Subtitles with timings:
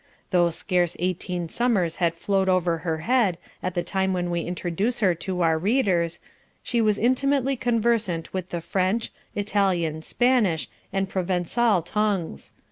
[0.31, 4.99] Though scarce eighteen summers had flown over her head at the time when we introduce
[5.01, 6.19] her to our readers,
[6.63, 12.55] she was intimately conversant with the French, Italian, Spanish, and Provencal tongues.